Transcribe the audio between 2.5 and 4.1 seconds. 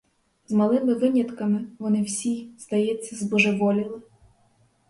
здається, збожеволіли.